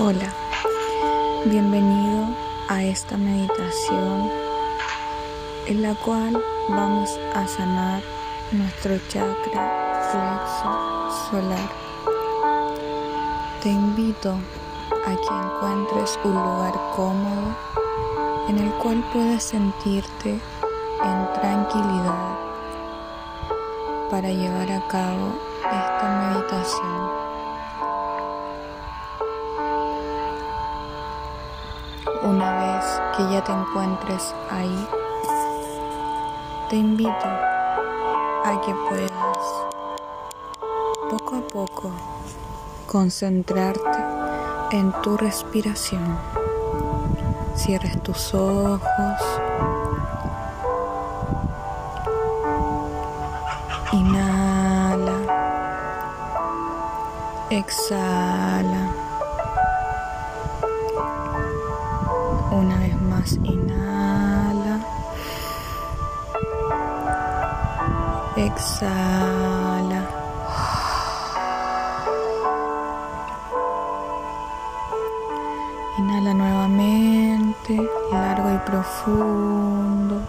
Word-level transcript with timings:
Hola, 0.00 0.32
bienvenido 1.46 2.28
a 2.68 2.84
esta 2.84 3.16
meditación 3.16 4.30
en 5.66 5.82
la 5.82 5.92
cual 5.96 6.40
vamos 6.68 7.18
a 7.34 7.48
sanar 7.48 8.00
nuestro 8.52 8.96
chakra 9.08 10.06
flexo 10.12 11.30
solar. 11.30 11.68
Te 13.60 13.70
invito 13.70 14.38
a 15.04 15.16
que 15.16 15.34
encuentres 15.34 16.16
un 16.22 16.34
lugar 16.34 16.74
cómodo 16.94 17.56
en 18.48 18.58
el 18.58 18.70
cual 18.74 19.02
puedas 19.12 19.42
sentirte 19.42 20.30
en 20.30 21.32
tranquilidad 21.40 22.38
para 24.12 24.28
llevar 24.30 24.70
a 24.70 24.86
cabo 24.86 25.34
esta 25.64 26.34
meditación. 26.36 27.17
Una 32.28 32.52
vez 32.60 32.84
que 33.16 33.32
ya 33.32 33.42
te 33.42 33.52
encuentres 33.52 34.34
ahí, 34.50 34.88
te 36.68 36.76
invito 36.76 37.10
a 38.44 38.60
que 38.66 38.74
puedas 38.86 39.38
poco 41.08 41.36
a 41.36 41.40
poco 41.40 41.90
concentrarte 42.86 43.98
en 44.72 44.92
tu 45.00 45.16
respiración. 45.16 46.18
Cierres 47.56 48.02
tus 48.02 48.34
ojos. 48.34 49.20
Inhala. 53.90 55.16
Exhala. 57.48 59.07
Una 62.58 62.76
vez 62.76 63.00
más, 63.02 63.34
inhala. 63.44 64.80
Exhala. 68.34 70.02
Inhala 75.98 76.34
nuevamente, 76.34 77.80
largo 78.10 78.52
y 78.52 78.58
profundo. 78.68 80.20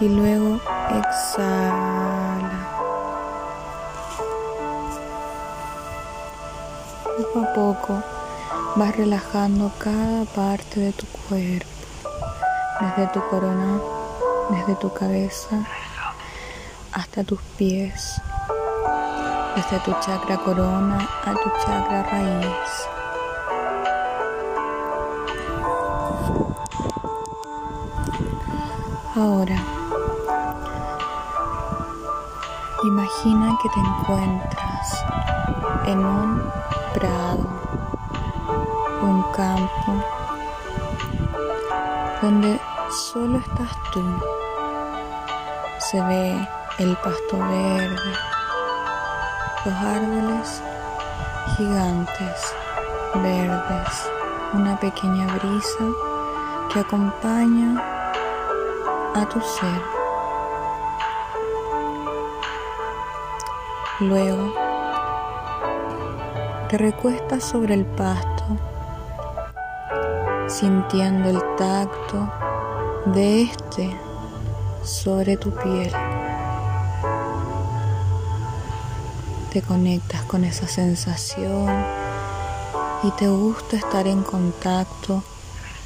Y 0.00 0.08
luego 0.08 0.58
exhala. 0.88 2.58
Poco 7.04 7.38
a 7.38 7.52
poco 7.52 8.17
vas 8.76 8.96
relajando 8.96 9.70
cada 9.78 10.24
parte 10.24 10.80
de 10.80 10.92
tu 10.92 11.06
cuerpo, 11.28 11.66
desde 12.80 13.06
tu 13.12 13.20
corona, 13.28 13.80
desde 14.50 14.74
tu 14.76 14.92
cabeza 14.92 15.66
hasta 16.92 17.24
tus 17.24 17.40
pies, 17.56 18.20
desde 19.56 19.78
tu 19.80 19.92
chakra 20.00 20.36
corona 20.38 21.08
a 21.24 21.34
tu 21.34 21.50
chakra 21.64 22.02
raíz. 22.04 22.88
Ahora, 29.16 29.56
imagina 32.84 33.58
que 33.60 33.68
te 33.70 33.80
encuentras 33.80 35.04
en 35.86 35.98
un 35.98 36.52
prado 36.94 37.67
campo 39.38 39.92
donde 42.20 42.60
solo 42.90 43.38
estás 43.38 43.70
tú. 43.92 44.02
Se 45.78 46.00
ve 46.02 46.48
el 46.80 46.96
pasto 46.96 47.38
verde, 47.38 48.12
los 49.64 49.74
árboles 49.74 50.62
gigantes, 51.56 52.54
verdes, 53.14 54.10
una 54.54 54.76
pequeña 54.80 55.26
brisa 55.36 55.84
que 56.72 56.80
acompaña 56.80 57.80
a 59.14 59.28
tu 59.28 59.40
ser. 59.40 59.82
Luego 64.00 64.52
te 66.68 66.76
recuestas 66.76 67.44
sobre 67.44 67.74
el 67.74 67.86
pasto 67.86 68.37
sintiendo 70.48 71.28
el 71.28 71.40
tacto 71.56 72.32
de 73.06 73.42
este 73.42 73.94
sobre 74.82 75.36
tu 75.36 75.50
piel. 75.50 75.92
Te 79.52 79.60
conectas 79.62 80.22
con 80.22 80.44
esa 80.44 80.66
sensación 80.66 81.68
y 83.02 83.10
te 83.12 83.28
gusta 83.28 83.76
estar 83.76 84.06
en 84.06 84.22
contacto 84.22 85.22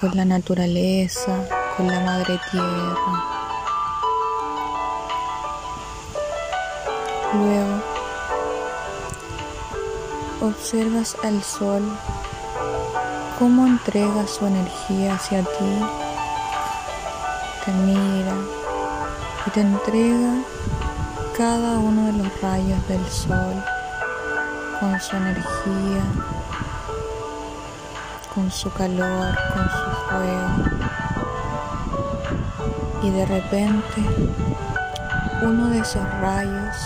con 0.00 0.16
la 0.16 0.24
naturaleza, 0.24 1.44
con 1.76 1.86
la 1.86 2.00
madre 2.00 2.38
tierra. 2.50 3.24
Luego 7.34 7.82
observas 10.40 11.16
al 11.22 11.42
sol 11.42 11.82
cómo 13.38 13.66
entrega 13.68 14.26
su 14.26 14.46
energía 14.46 15.14
hacia 15.14 15.42
ti, 15.42 15.78
te 17.64 17.72
mira 17.72 18.34
y 19.46 19.50
te 19.50 19.60
entrega 19.60 20.42
cada 21.36 21.78
uno 21.78 22.06
de 22.06 22.12
los 22.14 22.40
rayos 22.42 22.88
del 22.88 23.06
sol 23.06 23.62
con 24.80 25.00
su 25.00 25.14
energía, 25.14 26.02
con 28.34 28.50
su 28.50 28.72
calor, 28.72 29.38
con 29.52 29.70
su 29.70 29.90
fuego. 30.08 30.48
Y 33.04 33.10
de 33.10 33.24
repente 33.24 34.02
uno 35.42 35.68
de 35.68 35.78
esos 35.78 36.02
rayos 36.20 36.76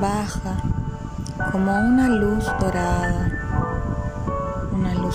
baja 0.00 0.56
como 1.52 1.72
una 1.72 2.08
luz 2.08 2.44
dorada 2.58 3.43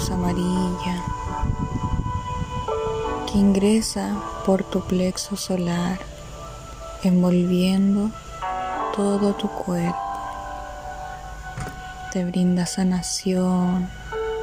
amarilla 0.10 1.04
que 3.28 3.38
ingresa 3.38 4.18
por 4.46 4.64
tu 4.64 4.82
plexo 4.82 5.36
solar, 5.36 6.00
envolviendo 7.04 8.10
todo 8.96 9.34
tu 9.34 9.48
cuerpo. 9.50 9.98
Te 12.12 12.26
brinda 12.26 12.66
sanación, 12.66 13.90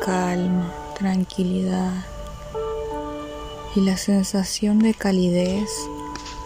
calma, 0.04 0.72
tranquilidad 0.98 2.04
y 3.74 3.80
la 3.80 3.96
sensación 3.96 4.78
de 4.78 4.94
calidez 4.94 5.70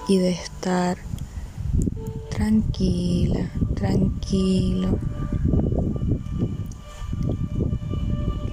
y 0.08 0.18
de 0.18 0.30
estar 0.30 0.96
tranquila, 2.30 3.50
tranquilo 3.74 4.98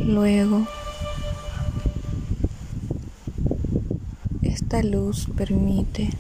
Luego, 0.08 0.66
esta 4.42 4.82
luz 4.82 5.28
permite 5.36 6.12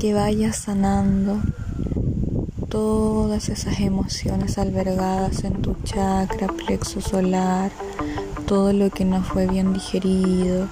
que 0.00 0.12
vayas 0.12 0.56
sanando 0.56 1.40
todas 2.68 3.48
esas 3.48 3.78
emociones 3.78 4.58
albergadas 4.58 5.44
en 5.44 5.62
tu 5.62 5.76
chakra, 5.84 6.48
plexo 6.48 7.00
solar, 7.00 7.70
todo 8.44 8.72
lo 8.72 8.90
que 8.90 9.04
no 9.04 9.22
fue 9.22 9.46
bien 9.46 9.72
digerido, 9.72 10.66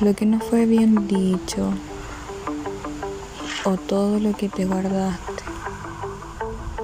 lo 0.00 0.16
que 0.16 0.26
no 0.26 0.40
fue 0.40 0.66
bien 0.66 1.06
dicho 1.06 1.72
o 3.64 3.76
todo 3.76 4.18
lo 4.18 4.32
que 4.32 4.48
te 4.48 4.64
guardaste 4.64 5.44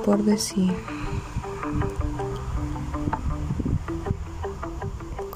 por 0.05 0.23
decir. 0.23 0.94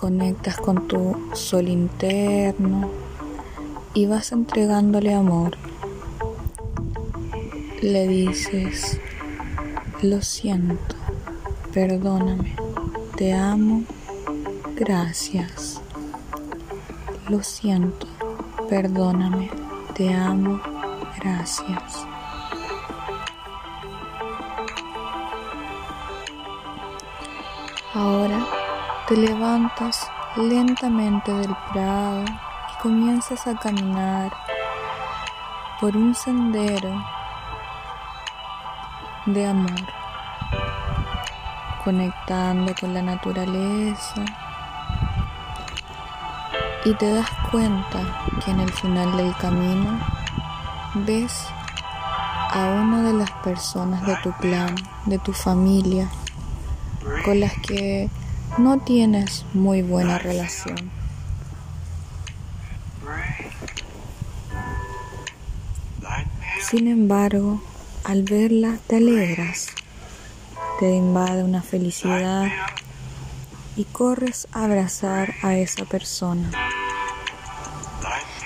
Conectas 0.08 0.56
con 0.56 0.88
tu 0.88 1.14
sol 1.34 1.68
interno 1.68 2.90
y 3.92 4.06
vas 4.06 4.32
entregándole 4.32 5.12
amor. 5.12 5.58
Le 7.82 8.08
dices, 8.08 8.98
lo 10.00 10.22
siento, 10.22 10.96
perdóname, 11.74 12.56
te 13.18 13.34
amo, 13.34 13.82
gracias. 14.76 15.82
Lo 17.28 17.42
siento, 17.42 18.06
perdóname, 18.70 19.50
te 19.94 20.14
amo, 20.14 20.58
gracias. 21.20 22.06
Ahora 27.92 28.57
te 29.08 29.16
levantas 29.16 30.06
lentamente 30.36 31.32
del 31.32 31.56
prado 31.72 32.24
y 32.24 32.82
comienzas 32.82 33.46
a 33.46 33.54
caminar 33.58 34.30
por 35.80 35.96
un 35.96 36.14
sendero 36.14 37.02
de 39.24 39.46
amor, 39.46 39.80
conectando 41.82 42.74
con 42.78 42.92
la 42.92 43.00
naturaleza. 43.00 44.26
Y 46.84 46.92
te 46.94 47.14
das 47.14 47.30
cuenta 47.50 48.00
que 48.44 48.50
en 48.50 48.60
el 48.60 48.72
final 48.72 49.16
del 49.16 49.34
camino 49.36 49.98
ves 51.06 51.46
a 52.50 52.66
una 52.82 53.02
de 53.04 53.14
las 53.14 53.30
personas 53.42 54.04
de 54.04 54.16
tu 54.22 54.32
clan, 54.32 54.74
de 55.06 55.18
tu 55.18 55.32
familia, 55.32 56.10
con 57.24 57.40
las 57.40 57.54
que 57.66 58.10
no 58.56 58.78
tienes 58.78 59.44
muy 59.52 59.82
buena 59.82 60.18
relación. 60.18 60.90
Sin 66.70 66.86
embargo, 66.86 67.60
al 68.04 68.24
verla 68.24 68.78
te 68.86 68.96
alegras, 68.96 69.68
te 70.80 70.94
invade 70.94 71.42
una 71.42 71.62
felicidad 71.62 72.48
y 73.76 73.84
corres 73.84 74.48
a 74.52 74.64
abrazar 74.64 75.34
a 75.42 75.54
esa 75.54 75.84
persona. 75.84 76.50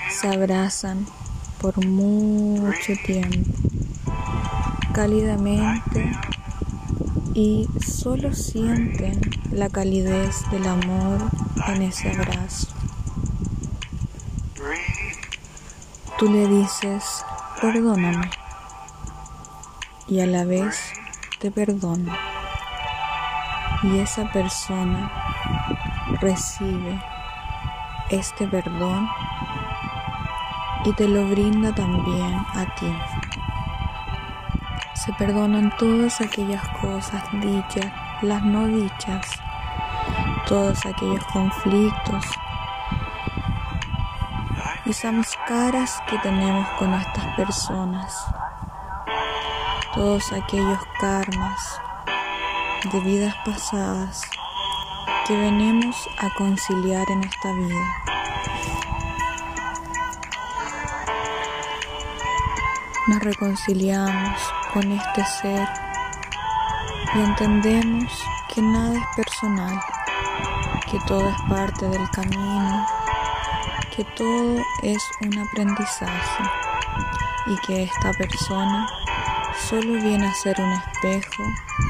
Se 0.09 0.27
abrazan 0.27 1.05
por 1.59 1.85
mucho 1.85 2.93
tiempo, 3.05 3.51
cálidamente 4.93 6.11
y 7.33 7.67
solo 7.83 8.33
sienten 8.33 9.19
la 9.51 9.69
calidez 9.69 10.49
del 10.51 10.67
amor 10.67 11.19
en 11.67 11.81
ese 11.81 12.11
abrazo. 12.11 12.67
Tú 16.17 16.29
le 16.29 16.47
dices, 16.47 17.25
perdóname, 17.59 18.29
y 20.07 20.19
a 20.19 20.27
la 20.27 20.45
vez 20.45 20.93
te 21.39 21.49
perdono. 21.49 22.13
Y 23.83 23.99
esa 23.99 24.31
persona 24.31 25.11
recibe 26.21 27.01
este 28.09 28.47
perdón 28.47 29.09
y 30.85 30.93
te 30.93 31.07
lo 31.07 31.27
brinda 31.27 31.73
también 31.73 32.33
a 32.53 32.75
ti. 32.75 33.22
Se 34.93 35.11
perdonan 35.13 35.75
todas 35.77 36.21
aquellas 36.21 36.67
cosas 36.79 37.23
dichas, 37.33 37.91
las 38.21 38.43
no 38.43 38.67
dichas, 38.67 39.27
todos 40.47 40.85
aquellos 40.85 41.23
conflictos 41.25 42.25
y 44.85 44.91
caras 45.47 46.01
que 46.09 46.17
tenemos 46.19 46.67
con 46.77 46.93
estas 46.93 47.35
personas, 47.37 48.25
todos 49.93 50.31
aquellos 50.33 50.79
karmas 50.99 51.81
de 52.91 52.99
vidas 52.99 53.33
pasadas 53.45 54.21
que 55.25 55.37
venimos 55.37 55.95
a 56.17 56.29
conciliar 56.37 57.09
en 57.09 57.23
esta 57.23 57.53
vida. 57.53 57.95
Nos 63.07 63.19
reconciliamos 63.19 64.53
con 64.73 64.91
este 64.91 65.23
ser 65.25 65.69
y 67.13 67.19
entendemos 67.19 68.11
que 68.53 68.61
nada 68.61 68.97
es 68.97 69.05
personal, 69.15 69.79
que 70.89 70.99
todo 71.07 71.29
es 71.29 71.41
parte 71.47 71.87
del 71.87 72.09
camino, 72.09 72.87
que 73.95 74.03
todo 74.15 74.57
es 74.81 75.03
un 75.21 75.37
aprendizaje 75.37 76.43
y 77.45 77.57
que 77.67 77.83
esta 77.83 78.13
persona 78.13 78.87
solo 79.69 79.93
viene 80.01 80.25
a 80.25 80.33
ser 80.33 80.59
un 80.59 80.71
espejo 80.71 81.43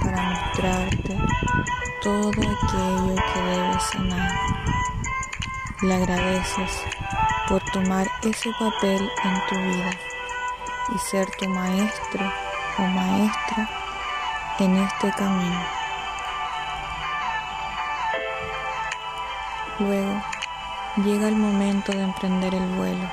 para 0.03 0.21
mostrarte 0.21 1.18
todo 2.01 2.31
aquello 2.31 3.15
que 3.33 3.41
debes 3.41 3.83
sanar. 3.83 4.31
Le 5.83 5.94
agradeces 5.95 6.81
por 7.47 7.63
tomar 7.71 8.07
ese 8.24 8.50
papel 8.59 9.09
en 9.24 9.41
tu 9.47 9.56
vida 9.56 9.91
y 10.94 10.97
ser 11.00 11.30
tu 11.38 11.47
maestro 11.47 12.43
o 12.78 12.81
maestra 12.81 13.70
en 14.60 14.78
este 14.78 15.12
camino. 15.12 15.62
Luego 19.80 20.22
llega 21.04 21.28
el 21.28 21.36
momento 21.36 21.92
de 21.92 22.04
emprender 22.04 22.54
el 22.54 22.68
vuelo. 22.75 23.10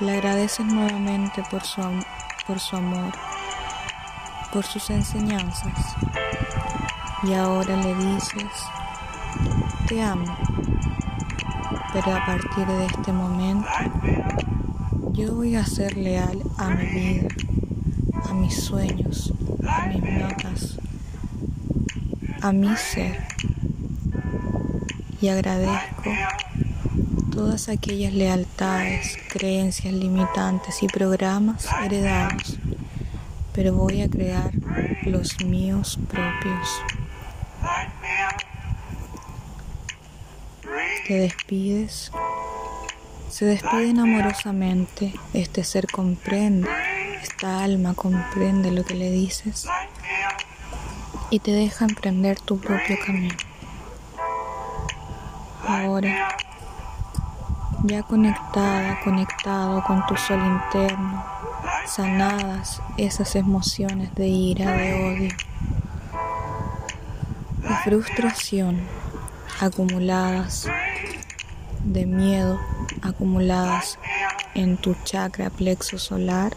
Le 0.00 0.12
agradeces 0.12 0.66
nuevamente 0.66 1.42
por 1.50 1.62
su, 1.62 1.82
por 2.46 2.58
su 2.58 2.76
amor, 2.76 3.12
por 4.52 4.64
sus 4.64 4.90
enseñanzas 4.90 5.96
y 7.22 7.34
ahora 7.34 7.76
le 7.76 7.94
dices, 7.94 8.44
te 9.86 10.02
amo, 10.02 10.34
pero 11.92 12.16
a 12.16 12.24
partir 12.24 12.66
de 12.66 12.86
este 12.86 13.12
momento 13.12 13.68
yo 15.12 15.34
voy 15.34 15.54
a 15.56 15.66
ser 15.66 15.96
leal 15.98 16.40
a 16.56 16.70
mi 16.70 16.86
vida, 16.86 17.28
a 18.28 18.34
mis 18.34 18.62
sueños, 18.62 19.32
a 19.66 19.86
mis 19.86 20.02
metas, 20.02 20.76
a 22.42 22.52
mi 22.52 22.76
ser. 22.76 23.18
Y 25.20 25.28
agradezco 25.28 26.10
todas 27.30 27.68
aquellas 27.68 28.12
lealtades, 28.12 29.16
creencias 29.30 29.94
limitantes 29.94 30.82
y 30.82 30.86
programas 30.88 31.66
heredados, 31.84 32.58
pero 33.54 33.74
voy 33.74 34.02
a 34.02 34.08
crear 34.08 34.50
los 35.04 35.42
míos 35.44 35.98
propios. 36.08 36.68
Te 41.06 41.14
despides. 41.14 42.12
Se 43.28 43.44
despiden 43.44 43.98
amorosamente. 43.98 45.12
Este 45.32 45.64
ser 45.64 45.86
comprende, 45.86 46.68
esta 47.40 47.64
alma 47.64 47.94
comprende 47.94 48.70
lo 48.70 48.84
que 48.84 48.92
le 48.92 49.10
dices 49.10 49.66
y 51.30 51.38
te 51.38 51.52
deja 51.52 51.86
emprender 51.86 52.38
tu 52.38 52.60
propio 52.60 52.98
camino. 53.06 53.34
Ahora, 55.66 56.36
ya 57.84 58.02
conectada, 58.02 59.00
conectado 59.02 59.82
con 59.84 60.04
tu 60.04 60.18
sol 60.18 60.38
interno, 60.38 61.24
sanadas 61.86 62.82
esas 62.98 63.34
emociones 63.36 64.14
de 64.14 64.26
ira, 64.26 64.72
de 64.72 64.92
odio, 64.92 65.34
de 67.62 67.74
frustración 67.84 68.86
acumuladas 69.62 70.68
de 71.84 72.04
miedo 72.04 72.58
acumuladas 73.00 73.98
en 74.54 74.76
tu 74.76 74.94
chakra 75.04 75.48
plexo 75.48 75.98
solar, 75.98 76.54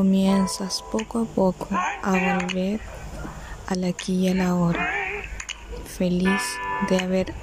comienzas 0.00 0.82
poco 0.90 1.18
a 1.18 1.24
poco 1.26 1.68
a 1.70 2.10
volver 2.12 2.80
al 3.66 3.84
aquí 3.84 4.14
y 4.14 4.28
a 4.30 4.34
la 4.34 4.54
hora. 4.54 4.88
Feliz 5.84 6.40
de 6.88 6.98
haber 7.00 7.34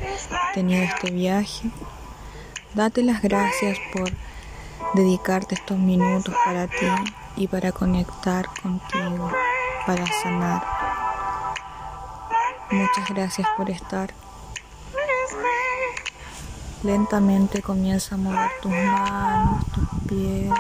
tenido 0.56 0.82
este 0.82 1.12
viaje. 1.12 1.70
Date 2.74 3.04
las 3.04 3.22
gracias 3.22 3.78
por 3.94 4.10
dedicarte 4.96 5.54
estos 5.54 5.78
minutos 5.78 6.34
para 6.46 6.66
ti 6.66 6.88
y 7.36 7.48
para 7.48 7.72
conectar 7.72 8.48
contigo, 8.64 9.32
para 9.86 10.08
sanar. 10.24 10.64
Muchas 12.72 13.08
gracias 13.10 13.48
por 13.56 13.70
estar. 13.70 14.27
Lentamente 16.84 17.62
comienza 17.62 18.16
a 18.16 18.18
mover 18.18 18.52
tus 18.62 18.72
manos, 18.72 19.66
tus 19.74 19.88
pies. 20.08 20.52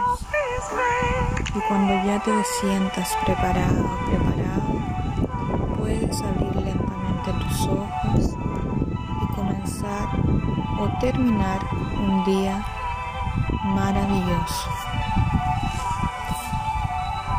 Y 1.55 1.59
cuando 1.67 1.93
ya 2.05 2.21
te 2.23 2.31
sientas 2.59 3.15
preparado, 3.23 3.85
preparado, 4.07 5.77
puedes 5.77 6.21
abrir 6.21 6.55
lentamente 6.55 7.31
tus 7.33 7.67
ojos 7.67 8.35
y 9.21 9.35
comenzar 9.35 10.07
o 10.79 10.99
terminar 10.99 11.59
un 11.97 12.25
día 12.25 12.65
maravilloso. 13.63 14.69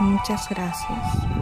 Muchas 0.00 0.48
gracias. 0.48 1.37